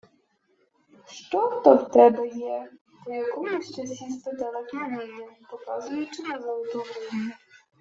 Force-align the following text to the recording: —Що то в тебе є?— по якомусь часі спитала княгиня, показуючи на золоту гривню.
—Що 1.05 1.61
то 1.63 1.75
в 1.75 1.91
тебе 1.91 2.27
є?— 2.27 2.71
по 3.05 3.13
якомусь 3.13 3.75
часі 3.75 4.09
спитала 4.11 4.63
княгиня, 4.63 5.27
показуючи 5.51 6.23
на 6.23 6.41
золоту 6.41 6.79
гривню. 6.79 7.31